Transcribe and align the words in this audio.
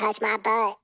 touch 0.00 0.18
my 0.22 0.38
butt. 0.38 0.78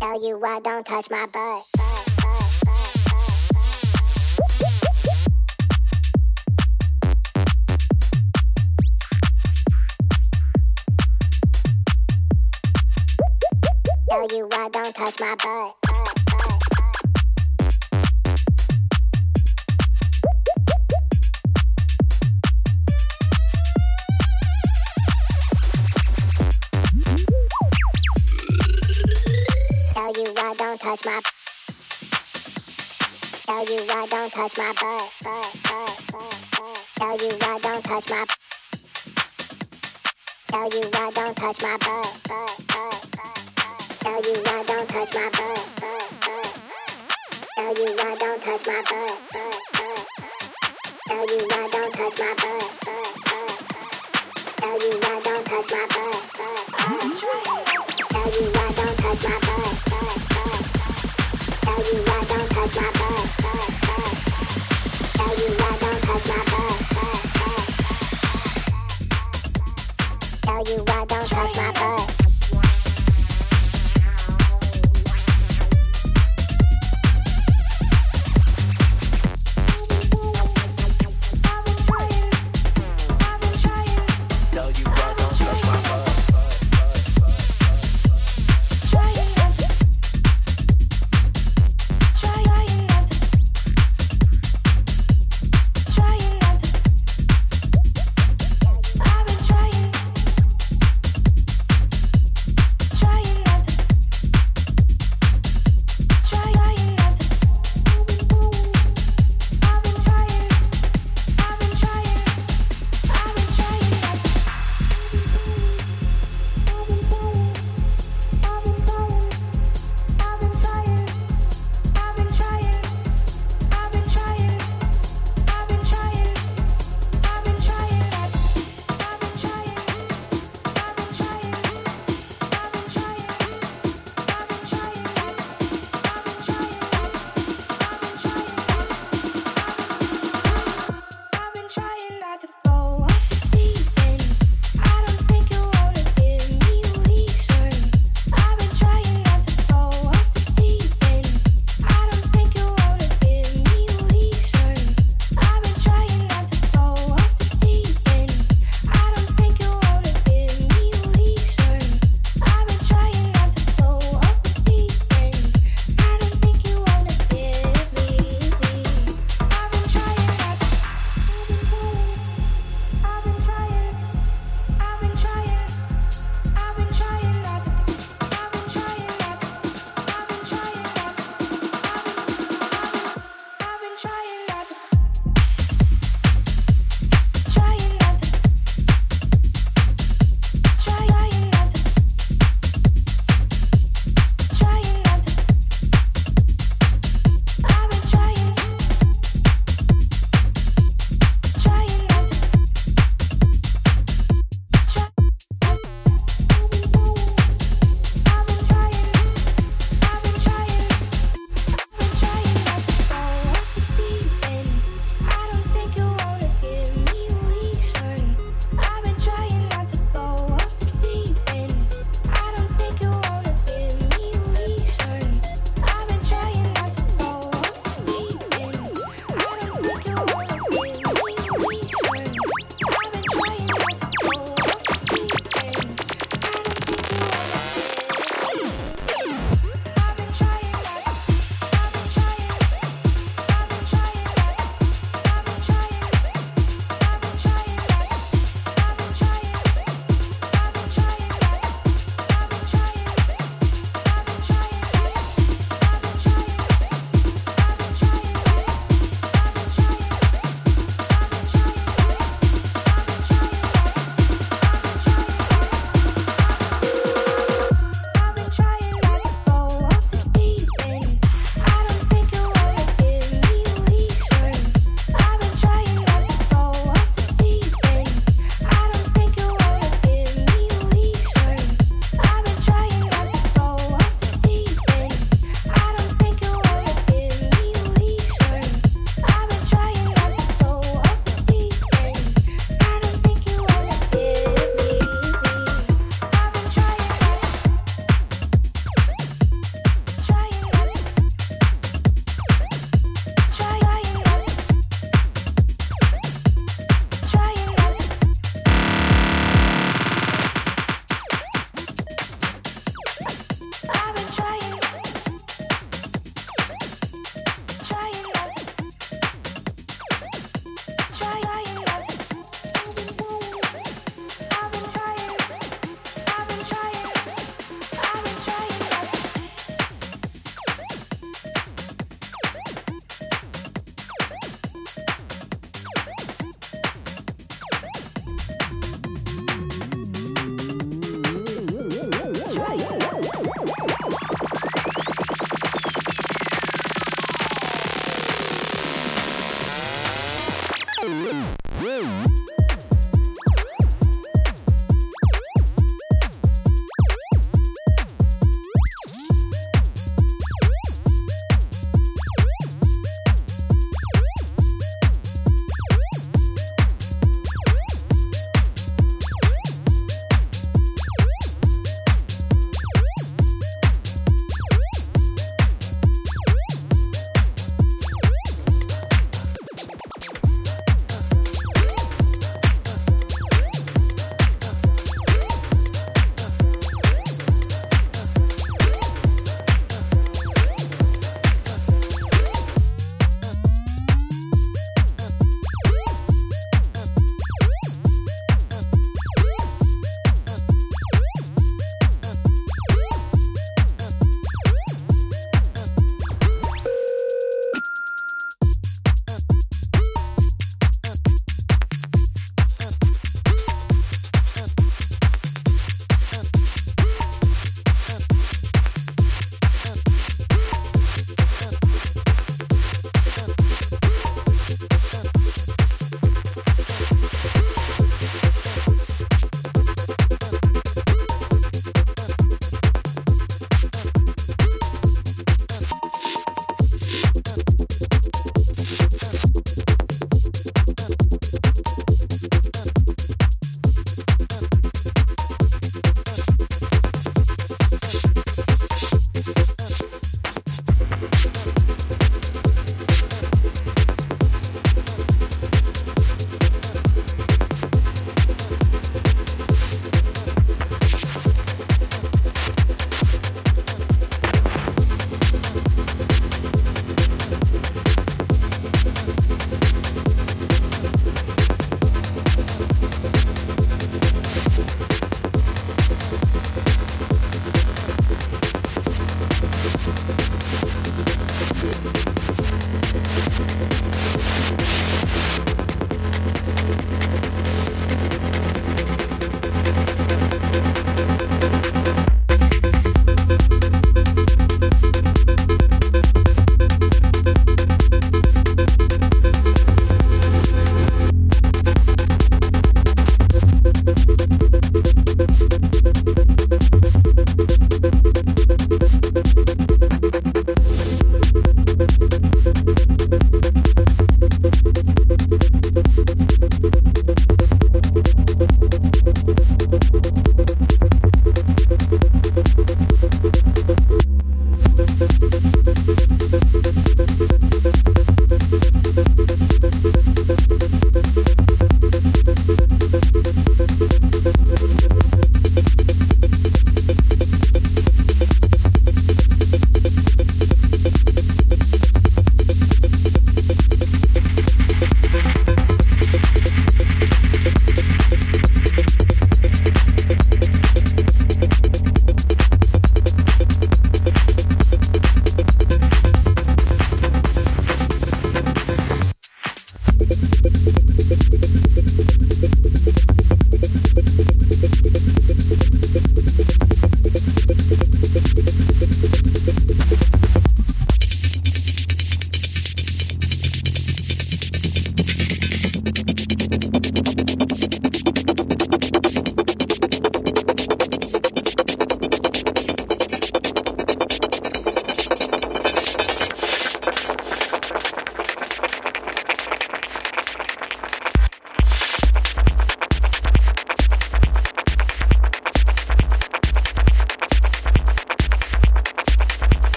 Tell 0.00 0.26
you 0.26 0.38
why 0.38 0.60
don't 0.64 0.86
touch 0.86 1.10
my 1.10 1.26
butt. 1.34 1.39
touch 34.50 34.58
my 34.58 34.72
butt, 34.72 35.12
butt, 35.22 35.56
butt, 35.62 36.12
butt, 36.12 36.46
butt. 36.52 36.78
Tell 36.96 37.16
you 37.16 37.36
why 37.38 37.58
don't 37.62 37.84
touch 37.84 38.10
my. 38.10 38.24
Tell 40.48 40.68
you 40.70 40.90
why 40.92 41.10
don't 41.14 41.36
touch 41.36 41.62
my. 41.62 41.79
don't 71.10 71.26
touch 71.28 71.56
my 71.56 71.72
butt. 71.72 71.99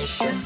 Imagination. 0.00 0.39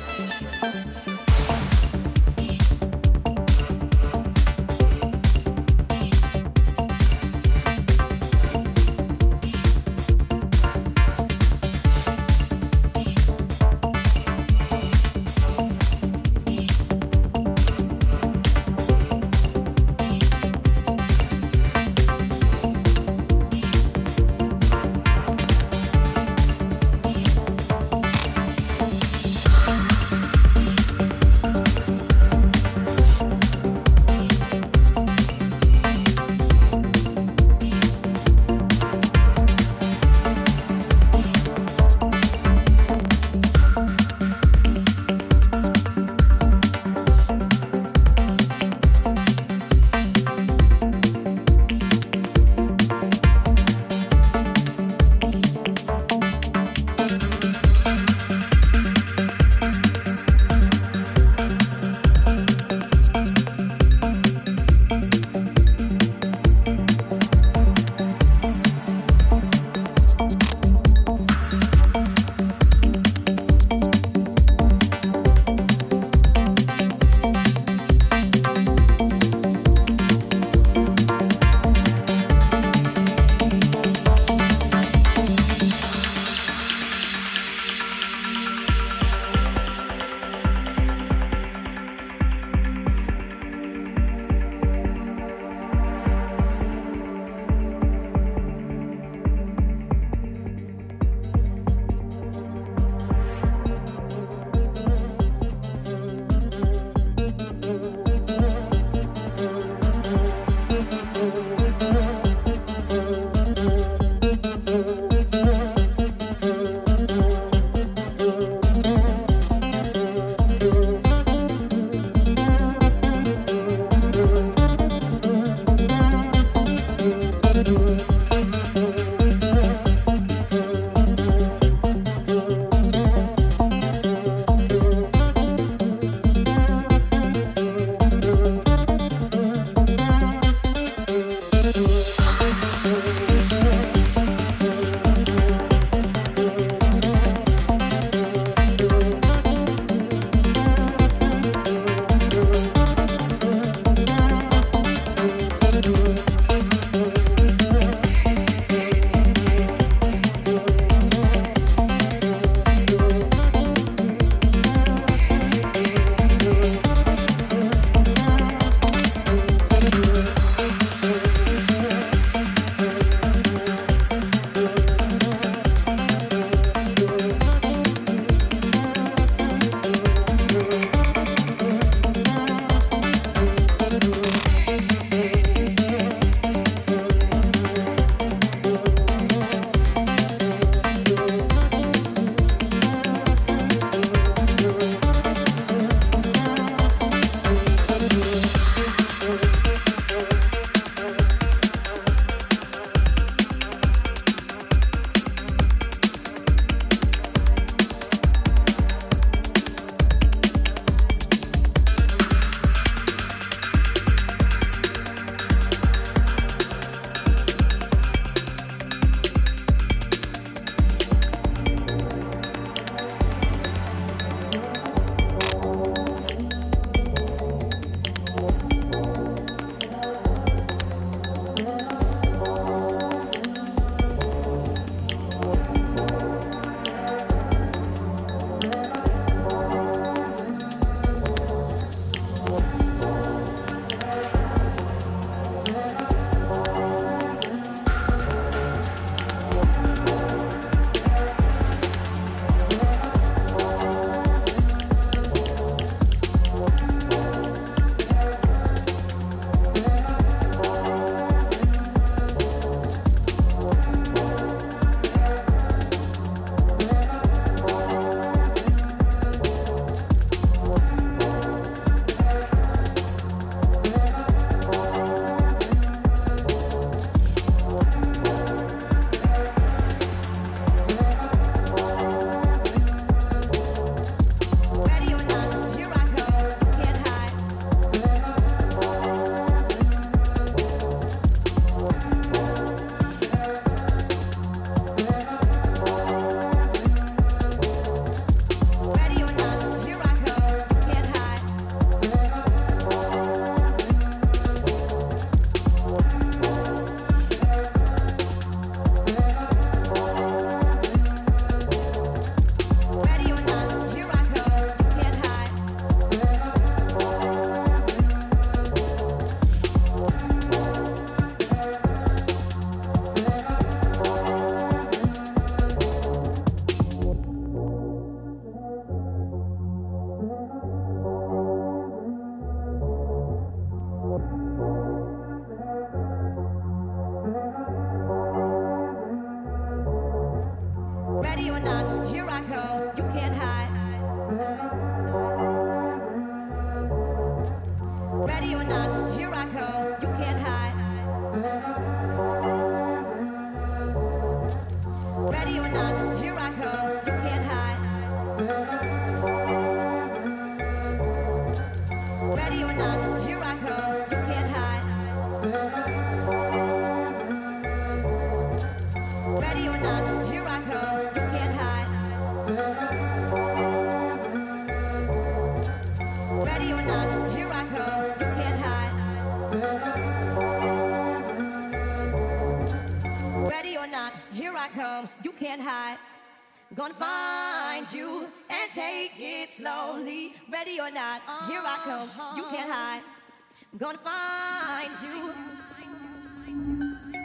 Gonna 393.76 393.98
find 393.98 394.92
you. 395.02 395.34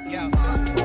Yo. 0.09 0.78